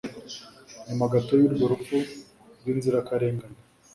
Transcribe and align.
Nyuma 0.87 1.11
gato 1.13 1.33
y'urwo 1.39 1.63
rupfu 1.71 1.97
rw'inzirakarengane, 2.59 3.57